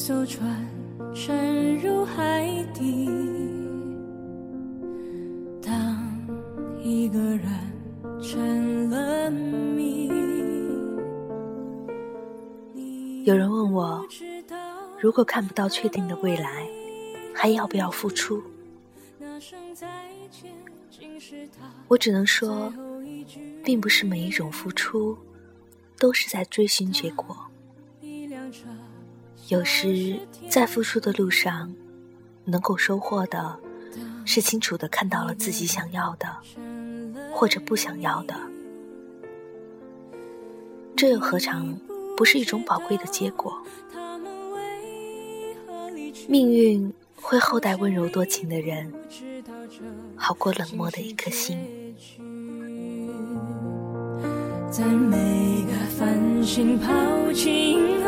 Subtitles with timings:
[0.00, 0.66] 艘船
[1.14, 3.06] 沉入海底，
[5.60, 6.18] 当
[6.82, 7.46] 一个人
[8.22, 10.08] 成了谜。
[13.26, 14.02] 有人问我，
[14.98, 16.66] 如果看不到确定的未来，
[17.34, 18.42] 还要不要付出？
[21.88, 22.72] 我只能说，
[23.62, 25.14] 并不是每一种付出
[25.98, 27.36] 都是在追寻结果。
[29.50, 30.16] 有时
[30.48, 31.74] 在付出的路上，
[32.44, 33.58] 能够收获的，
[34.24, 36.28] 是清楚的看到了自己想要的，
[37.32, 38.34] 或者不想要的。
[40.96, 41.76] 这又何尝
[42.16, 43.60] 不是一种宝贵的结果？
[46.28, 48.92] 命运会厚待温柔多情的人，
[50.14, 51.58] 好过冷漠的一颗心。
[54.70, 57.99] 在每个繁星抛弃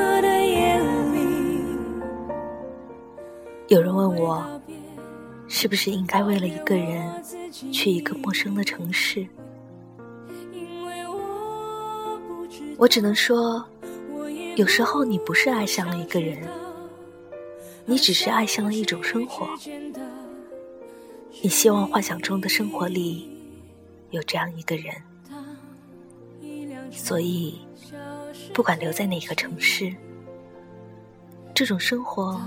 [3.73, 4.61] 有人问我，
[5.49, 7.11] 是不是应该为了一个人
[7.73, 9.27] 去一个陌生的城市？
[12.77, 13.65] 我只能说，
[14.57, 16.47] 有时候你不是爱上了一个人，
[17.87, 19.49] 你只是爱上了一种生活。
[21.41, 23.27] 你希望幻想中的生活里
[24.11, 24.95] 有这样一个人。
[26.91, 27.59] 所以，
[28.53, 29.91] 不管留在哪个城市，
[31.55, 32.39] 这种生活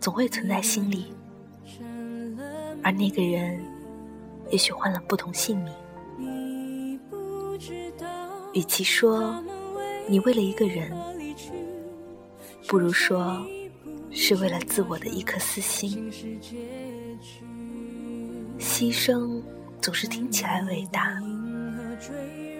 [0.00, 1.12] 总会存在心里。
[2.82, 3.60] 而那个人，
[4.50, 5.74] 也许换了不同姓名。
[8.52, 9.42] 与其说
[10.08, 10.96] 你为了一个人，
[12.68, 13.44] 不如说
[14.10, 16.10] 是为了自我的一颗私心。
[18.58, 19.42] 牺牲
[19.80, 21.20] 总是听起来伟大。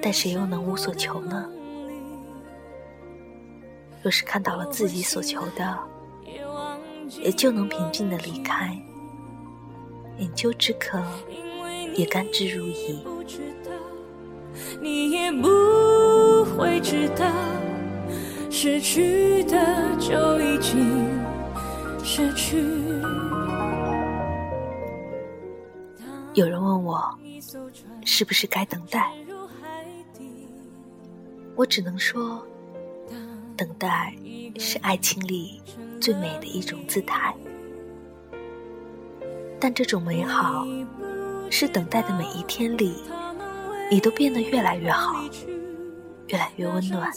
[0.02, 1.48] 但谁又能无所求呢？
[4.02, 5.78] 若是看到了自己所求的，
[7.22, 8.76] 也就能平静的离开。
[10.18, 11.02] 饮鸩止渴，
[11.94, 12.98] 也甘之如饴。
[14.80, 17.30] 你也不会知道，
[18.50, 19.56] 失去的
[19.98, 21.06] 就已经
[22.02, 22.62] 失去。
[26.32, 27.18] 有人问我，
[28.04, 29.12] 是不是该等待？
[31.54, 32.46] 我只能说，
[33.56, 34.14] 等待
[34.58, 35.62] 是爱情里
[36.00, 37.34] 最美的一种姿态。
[39.58, 40.66] 但这种美好，
[41.50, 42.94] 是等待的每一天里，
[43.90, 45.24] 你都变得越来越好，
[46.28, 47.10] 越来越温暖。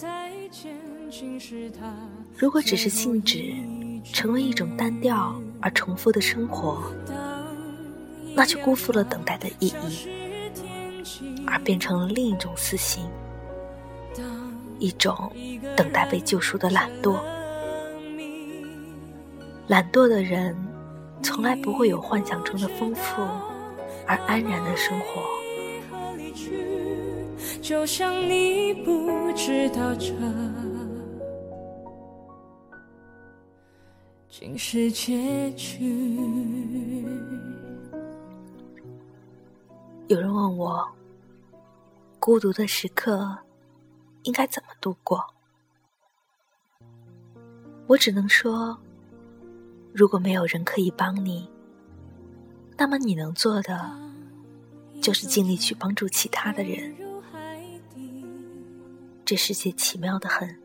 [2.38, 3.53] 如果只是静止，
[4.13, 6.81] 成为一种单调而重复的生活，
[8.34, 10.07] 那就辜负了等待的意义，
[11.45, 13.03] 而变成了另一种私心。
[14.79, 15.29] 一种
[15.75, 17.19] 等待被救赎的懒惰，
[19.69, 20.57] 懒惰的人
[21.22, 23.22] 从来不会有幻想中的丰富
[24.07, 25.22] 而安然的生活。
[27.62, 30.12] 就像你不知道这
[34.28, 36.25] 竟是结局。
[40.07, 40.90] 有人问我，
[42.19, 43.38] 孤独的时刻。
[44.24, 45.25] 应该怎么度过？
[47.88, 48.78] 我只能说，
[50.00, 51.46] 如果没有人可以帮你，
[52.78, 53.92] 那么你能做的
[55.02, 56.96] 就是尽力去帮助其他的人。
[59.26, 60.58] 这世界奇妙的很，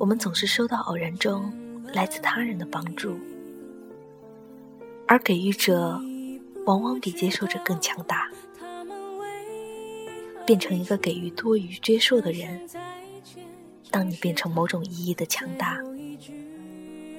[0.00, 1.52] 我们总是收到偶然中
[1.92, 3.14] 来自他人的帮助，
[5.06, 6.00] 而给予者
[6.64, 8.26] 往往比接受者更强大。
[10.46, 12.58] 变成一个给予多于接受的人。
[13.90, 15.78] 当你变成某种意义的强大，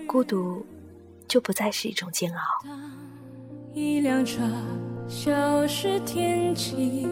[0.07, 0.65] 孤独
[1.27, 2.39] 就不再是一种煎熬。
[2.63, 2.79] 当
[3.73, 4.41] 一辆车
[5.07, 7.05] 消失天际，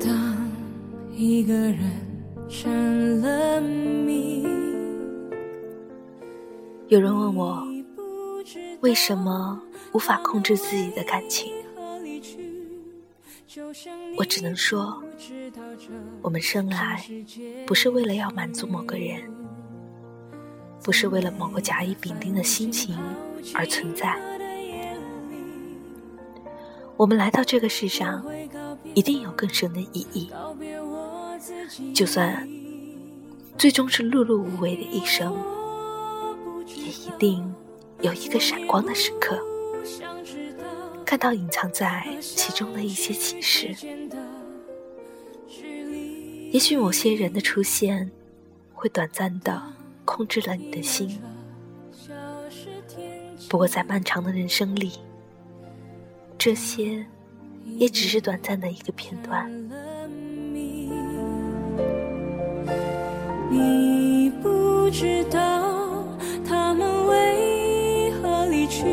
[0.00, 0.50] 当
[1.12, 1.78] 一个人
[2.50, 4.42] 成了谜。
[6.88, 7.64] 有人问我，
[8.80, 9.62] 为什么
[9.92, 11.50] 无法控制自己的感情？
[14.18, 15.02] 我只能说，
[16.20, 17.02] 我们生来
[17.66, 19.22] 不是为了要满足某个人，
[20.82, 22.98] 不是为了某个甲乙丙丁的心情
[23.54, 24.18] 而存在。
[26.96, 28.24] 我们来到这个世上，
[28.94, 30.30] 一定有更深的意义。
[31.94, 32.48] 就算
[33.56, 35.36] 最终是碌碌无为的一生，
[36.66, 37.54] 也一定
[38.00, 39.38] 有一个闪光的时刻。
[41.04, 43.74] 看到隐藏在其中的一些启示。
[46.50, 48.10] 也许某些人的出现，
[48.74, 49.62] 会短暂的
[50.04, 51.20] 控制了你的心。
[53.48, 54.92] 不过，在漫长的人生里，
[56.38, 57.04] 这些
[57.64, 59.50] 也只是短暂的一个片段。
[63.50, 66.04] 你不知道
[66.46, 68.86] 他们为何离去，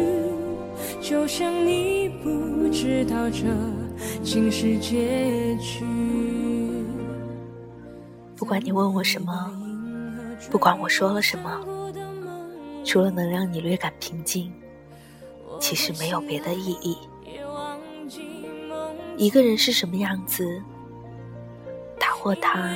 [1.01, 3.45] 就像你不知道这
[4.23, 5.85] 竟是结局。
[8.35, 9.58] 不管你问我什么，
[10.49, 11.91] 不管我说了什么，
[12.85, 14.51] 除了能让你略感平静，
[15.59, 16.97] 其实没有别的意义。
[19.17, 20.61] 一个人是什么样子，
[21.99, 22.69] 他或她。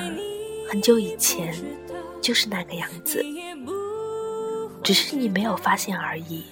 [0.69, 1.53] 很久以前，
[2.19, 3.23] 就是那个样子，
[4.81, 6.43] 只是你没有发现而已。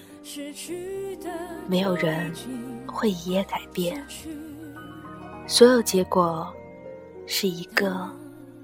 [1.66, 2.32] 没有人
[2.86, 4.00] 会一夜改变，
[5.48, 6.54] 所有结果
[7.26, 8.08] 是一个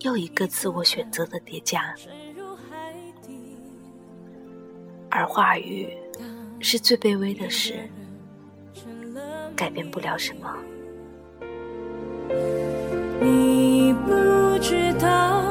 [0.00, 1.92] 又一个自我选择的叠加，
[5.18, 5.88] 而话语
[6.60, 7.74] 是最卑微的事，
[9.56, 10.56] 改变不了什么。
[13.20, 14.12] 你不
[14.60, 15.42] 知道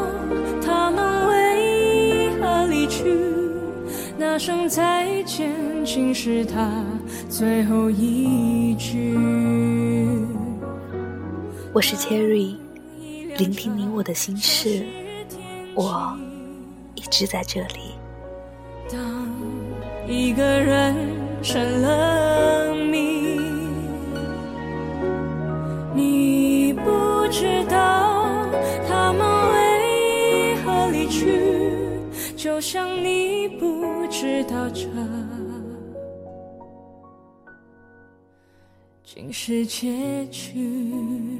[0.61, 3.13] 他们为何离去。
[4.17, 5.53] 那声再见，
[5.83, 6.85] 竟是他
[7.29, 9.17] 最后一句。
[11.73, 12.55] 我是 Cherry，
[13.37, 14.85] 聆听你我的心事，
[15.75, 16.17] 我
[16.95, 17.97] 一直在这里。
[18.89, 19.27] 当
[20.07, 20.95] 一个人
[21.43, 23.39] 成了谜，
[25.93, 28.47] 你不知道
[28.87, 29.21] 他们
[29.51, 31.39] 为何离去，
[32.35, 33.87] 就像你不。
[34.09, 34.87] 知道这
[39.03, 41.36] 竟是结局。